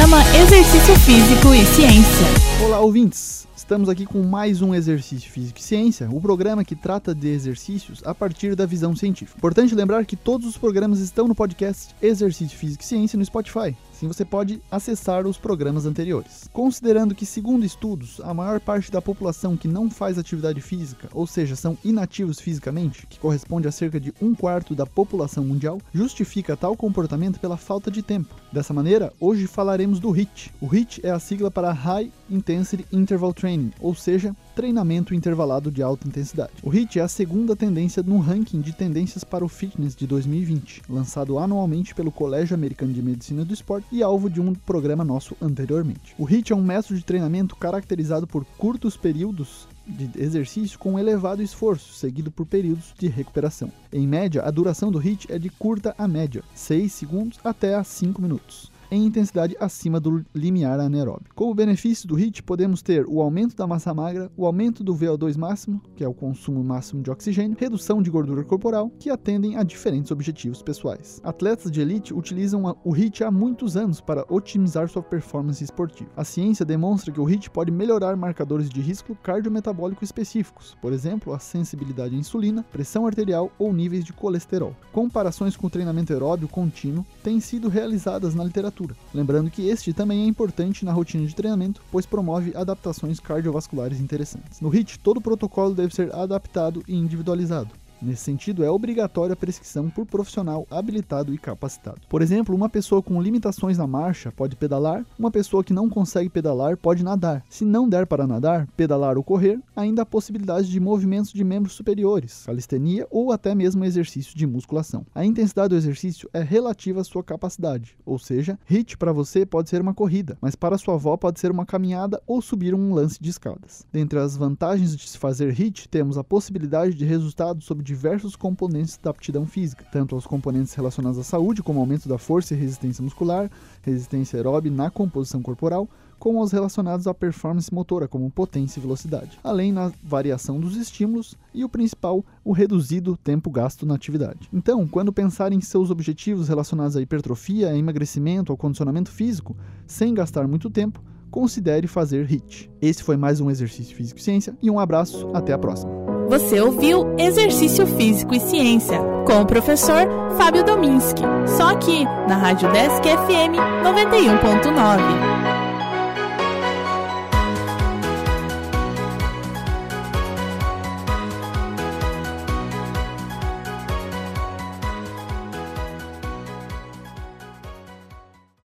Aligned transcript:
programa 0.00 0.24
Exercício 0.34 0.98
Físico 1.00 1.54
e 1.54 1.62
Ciência. 1.66 2.64
Olá, 2.64 2.80
ouvintes! 2.80 3.46
Estamos 3.54 3.86
aqui 3.86 4.06
com 4.06 4.22
mais 4.22 4.62
um 4.62 4.74
Exercício 4.74 5.30
Físico 5.30 5.58
e 5.58 5.62
Ciência, 5.62 6.08
o 6.10 6.18
programa 6.18 6.64
que 6.64 6.74
trata 6.74 7.14
de 7.14 7.28
exercícios 7.28 8.00
a 8.06 8.14
partir 8.14 8.56
da 8.56 8.64
visão 8.64 8.96
científica. 8.96 9.36
Importante 9.36 9.74
lembrar 9.74 10.06
que 10.06 10.16
todos 10.16 10.46
os 10.46 10.56
programas 10.56 11.00
estão 11.00 11.28
no 11.28 11.34
podcast 11.34 11.94
Exercício 12.00 12.56
Físico 12.56 12.82
e 12.82 12.86
Ciência 12.86 13.18
no 13.18 13.24
Spotify. 13.26 13.76
Assim 14.00 14.08
você 14.08 14.24
pode 14.24 14.62
acessar 14.70 15.26
os 15.26 15.36
programas 15.36 15.84
anteriores. 15.84 16.48
Considerando 16.54 17.14
que, 17.14 17.26
segundo 17.26 17.66
estudos, 17.66 18.18
a 18.24 18.32
maior 18.32 18.58
parte 18.58 18.90
da 18.90 19.02
população 19.02 19.58
que 19.58 19.68
não 19.68 19.90
faz 19.90 20.16
atividade 20.16 20.58
física, 20.62 21.10
ou 21.12 21.26
seja, 21.26 21.54
são 21.54 21.76
inativos 21.84 22.40
fisicamente, 22.40 23.06
que 23.06 23.18
corresponde 23.18 23.68
a 23.68 23.70
cerca 23.70 24.00
de 24.00 24.14
um 24.22 24.34
quarto 24.34 24.74
da 24.74 24.86
população 24.86 25.44
mundial, 25.44 25.82
justifica 25.92 26.56
tal 26.56 26.74
comportamento 26.78 27.38
pela 27.38 27.58
falta 27.58 27.90
de 27.90 28.00
tempo. 28.00 28.34
Dessa 28.50 28.72
maneira, 28.72 29.12
hoje 29.20 29.46
falaremos 29.46 30.00
do 30.00 30.10
HIIT. 30.10 30.50
O 30.62 30.66
HIIT 30.66 31.02
é 31.04 31.10
a 31.10 31.18
sigla 31.18 31.50
para 31.50 31.70
High 31.70 32.10
Intensity 32.30 32.86
Interval 32.90 33.34
Training, 33.34 33.70
ou 33.80 33.94
seja, 33.94 34.34
treinamento 34.54 35.14
intervalado 35.14 35.70
de 35.70 35.82
alta 35.82 36.08
intensidade. 36.08 36.52
O 36.62 36.70
HIIT 36.70 36.98
é 36.98 37.02
a 37.02 37.08
segunda 37.08 37.54
tendência 37.54 38.02
no 38.02 38.18
ranking 38.18 38.62
de 38.62 38.72
tendências 38.72 39.24
para 39.24 39.44
o 39.44 39.48
fitness 39.48 39.94
de 39.94 40.06
2020, 40.06 40.82
lançado 40.88 41.38
anualmente 41.38 41.94
pelo 41.94 42.10
Colégio 42.10 42.54
Americano 42.54 42.92
de 42.94 43.02
Medicina 43.02 43.44
do 43.44 43.52
Esporte 43.52 43.89
e 43.90 44.02
alvo 44.02 44.30
de 44.30 44.40
um 44.40 44.54
programa 44.54 45.04
nosso 45.04 45.36
anteriormente. 45.40 46.14
O 46.18 46.24
HIIT 46.24 46.52
é 46.52 46.56
um 46.56 46.62
método 46.62 46.96
de 46.96 47.04
treinamento 47.04 47.56
caracterizado 47.56 48.26
por 48.26 48.44
curtos 48.44 48.96
períodos 48.96 49.68
de 49.86 50.10
exercício 50.22 50.78
com 50.78 50.98
elevado 50.98 51.42
esforço, 51.42 51.94
seguido 51.94 52.30
por 52.30 52.46
períodos 52.46 52.94
de 52.98 53.08
recuperação. 53.08 53.72
Em 53.92 54.06
média, 54.06 54.42
a 54.42 54.50
duração 54.50 54.90
do 54.90 54.98
HIIT 54.98 55.32
é 55.32 55.38
de 55.38 55.50
curta 55.50 55.94
a 55.98 56.06
média, 56.06 56.42
6 56.54 56.92
segundos 56.92 57.40
até 57.42 57.74
a 57.74 57.82
5 57.82 58.22
minutos 58.22 58.70
em 58.90 59.06
intensidade 59.06 59.56
acima 59.60 60.00
do 60.00 60.24
limiar 60.34 60.80
anaeróbio. 60.80 61.30
Como 61.34 61.54
benefício 61.54 62.08
do 62.08 62.16
HIIT, 62.16 62.42
podemos 62.42 62.82
ter 62.82 63.06
o 63.06 63.20
aumento 63.20 63.54
da 63.54 63.66
massa 63.66 63.94
magra, 63.94 64.30
o 64.36 64.46
aumento 64.46 64.82
do 64.82 64.94
VO2 64.94 65.36
máximo, 65.36 65.80
que 65.94 66.02
é 66.02 66.08
o 66.08 66.14
consumo 66.14 66.64
máximo 66.64 67.02
de 67.02 67.10
oxigênio, 67.10 67.56
redução 67.58 68.02
de 68.02 68.10
gordura 68.10 68.42
corporal, 68.42 68.90
que 68.98 69.10
atendem 69.10 69.56
a 69.56 69.62
diferentes 69.62 70.10
objetivos 70.10 70.62
pessoais. 70.62 71.20
Atletas 71.22 71.70
de 71.70 71.80
elite 71.80 72.12
utilizam 72.12 72.76
o 72.84 72.90
HIIT 72.90 73.22
há 73.22 73.30
muitos 73.30 73.76
anos 73.76 74.00
para 74.00 74.24
otimizar 74.28 74.88
sua 74.88 75.02
performance 75.02 75.62
esportiva. 75.62 76.10
A 76.16 76.24
ciência 76.24 76.64
demonstra 76.64 77.12
que 77.12 77.20
o 77.20 77.24
HIIT 77.24 77.50
pode 77.50 77.70
melhorar 77.70 78.16
marcadores 78.16 78.68
de 78.68 78.80
risco 78.80 79.16
cardiometabólico 79.22 80.02
específicos, 80.02 80.76
por 80.80 80.92
exemplo, 80.92 81.32
a 81.32 81.38
sensibilidade 81.38 82.14
à 82.14 82.18
insulina, 82.18 82.64
pressão 82.64 83.06
arterial 83.06 83.52
ou 83.58 83.72
níveis 83.72 84.04
de 84.04 84.12
colesterol. 84.12 84.74
Comparações 84.92 85.56
com 85.56 85.66
o 85.66 85.70
treinamento 85.70 86.12
aeróbio 86.12 86.48
contínuo 86.48 87.06
têm 87.22 87.38
sido 87.40 87.68
realizadas 87.68 88.34
na 88.34 88.42
literatura 88.42 88.79
Lembrando 89.14 89.50
que 89.50 89.68
este 89.68 89.92
também 89.92 90.22
é 90.22 90.26
importante 90.26 90.84
na 90.84 90.92
rotina 90.92 91.26
de 91.26 91.34
treinamento, 91.34 91.82
pois 91.90 92.06
promove 92.06 92.52
adaptações 92.54 93.18
cardiovasculares 93.18 94.00
interessantes. 94.00 94.60
No 94.60 94.68
HIIT, 94.68 94.98
todo 95.00 95.18
o 95.18 95.22
protocolo 95.22 95.74
deve 95.74 95.94
ser 95.94 96.14
adaptado 96.14 96.82
e 96.86 96.94
individualizado. 96.94 97.79
Nesse 98.02 98.22
sentido, 98.22 98.64
é 98.64 98.70
obrigatória 98.70 99.34
a 99.34 99.36
prescrição 99.36 99.90
por 99.90 100.06
profissional 100.06 100.66
habilitado 100.70 101.34
e 101.34 101.38
capacitado. 101.38 102.00
Por 102.08 102.22
exemplo, 102.22 102.54
uma 102.54 102.68
pessoa 102.68 103.02
com 103.02 103.20
limitações 103.20 103.76
na 103.76 103.86
marcha 103.86 104.32
pode 104.32 104.56
pedalar, 104.56 105.04
uma 105.18 105.30
pessoa 105.30 105.62
que 105.62 105.72
não 105.72 105.88
consegue 105.88 106.30
pedalar 106.30 106.78
pode 106.78 107.04
nadar. 107.04 107.44
Se 107.50 107.64
não 107.64 107.88
der 107.88 108.06
para 108.06 108.26
nadar, 108.26 108.66
pedalar 108.76 109.18
ou 109.18 109.22
correr, 109.22 109.60
ainda 109.76 110.02
há 110.02 110.06
possibilidade 110.06 110.70
de 110.70 110.80
movimentos 110.80 111.30
de 111.30 111.44
membros 111.44 111.74
superiores, 111.74 112.44
calistenia 112.46 113.06
ou 113.10 113.32
até 113.32 113.54
mesmo 113.54 113.84
exercício 113.84 114.36
de 114.36 114.46
musculação. 114.46 115.04
A 115.14 115.24
intensidade 115.24 115.68
do 115.68 115.76
exercício 115.76 116.28
é 116.32 116.42
relativa 116.42 117.02
à 117.02 117.04
sua 117.04 117.22
capacidade, 117.22 117.96
ou 118.06 118.18
seja, 118.18 118.58
HIIT 118.68 118.96
para 118.96 119.12
você 119.12 119.44
pode 119.44 119.68
ser 119.68 119.80
uma 119.80 119.92
corrida, 119.92 120.38
mas 120.40 120.54
para 120.54 120.78
sua 120.78 120.94
avó 120.94 121.16
pode 121.16 121.38
ser 121.38 121.50
uma 121.50 121.66
caminhada 121.66 122.22
ou 122.26 122.40
subir 122.40 122.74
um 122.74 122.94
lance 122.94 123.20
de 123.20 123.28
escadas. 123.28 123.86
Dentre 123.92 124.18
as 124.18 124.36
vantagens 124.36 124.96
de 124.96 125.06
se 125.06 125.18
fazer 125.18 125.52
HIIT, 125.52 125.88
temos 125.88 126.16
a 126.16 126.24
possibilidade 126.24 126.94
de 126.94 127.04
resultados 127.04 127.66
sobre 127.66 127.89
diversos 127.90 128.36
componentes 128.36 128.96
da 129.02 129.10
aptidão 129.10 129.44
física, 129.44 129.84
tanto 129.90 130.14
os 130.14 130.24
componentes 130.24 130.72
relacionados 130.74 131.18
à 131.18 131.24
saúde, 131.24 131.60
como 131.60 131.80
aumento 131.80 132.08
da 132.08 132.18
força 132.18 132.54
e 132.54 132.56
resistência 132.56 133.02
muscular, 133.02 133.50
resistência 133.82 134.36
aeróbica 134.36 134.76
na 134.76 134.90
composição 134.90 135.42
corporal, 135.42 135.88
como 136.16 136.40
os 136.40 136.52
relacionados 136.52 137.08
à 137.08 137.14
performance 137.14 137.74
motora, 137.74 138.06
como 138.06 138.30
potência 138.30 138.78
e 138.78 138.82
velocidade, 138.82 139.40
além 139.42 139.72
na 139.72 139.90
variação 140.04 140.60
dos 140.60 140.76
estímulos 140.76 141.36
e 141.52 141.64
o 141.64 141.68
principal, 141.68 142.24
o 142.44 142.52
reduzido 142.52 143.16
tempo 143.16 143.50
gasto 143.50 143.84
na 143.84 143.96
atividade. 143.96 144.48
Então, 144.52 144.86
quando 144.86 145.12
pensar 145.12 145.52
em 145.52 145.60
seus 145.60 145.90
objetivos 145.90 146.46
relacionados 146.46 146.96
à 146.96 147.02
hipertrofia, 147.02 147.76
emagrecimento 147.76 148.52
ou 148.52 148.56
condicionamento 148.56 149.10
físico, 149.10 149.56
sem 149.84 150.14
gastar 150.14 150.46
muito 150.46 150.70
tempo, 150.70 151.02
considere 151.28 151.88
fazer 151.88 152.30
HIIT. 152.30 152.70
Esse 152.80 153.02
foi 153.02 153.16
mais 153.16 153.40
um 153.40 153.50
exercício 153.50 153.96
físico 153.96 154.20
e 154.20 154.22
ciência 154.22 154.56
e 154.62 154.70
um 154.70 154.78
abraço, 154.78 155.28
até 155.34 155.52
a 155.52 155.58
próxima. 155.58 155.99
Você 156.30 156.60
ouviu 156.60 157.12
Exercício 157.18 157.84
Físico 157.84 158.32
e 158.32 158.38
Ciência 158.38 159.00
com 159.26 159.42
o 159.42 159.46
professor 159.46 160.06
Fábio 160.38 160.62
Dominski, 160.62 161.22
só 161.56 161.70
aqui 161.70 162.04
na 162.04 162.36
Rádio 162.36 162.70
Desk 162.70 163.02
FM 163.02 163.58
91.9. 163.82 165.39